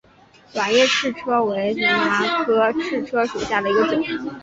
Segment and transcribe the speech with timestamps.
[0.51, 4.03] 短叶赤车为荨麻科赤车属下的一个种。